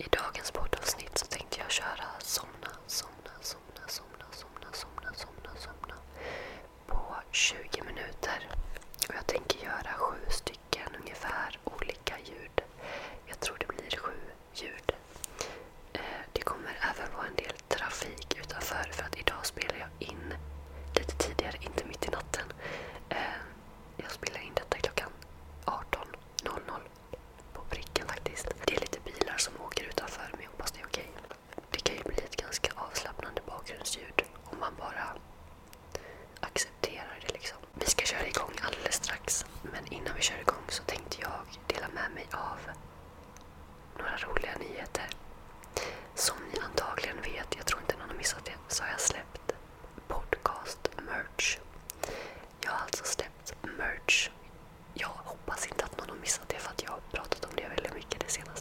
[0.00, 0.69] i dagens podd.
[58.38, 58.59] gracias.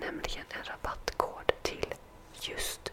[0.00, 1.94] nämligen en rabattkod till
[2.40, 2.92] just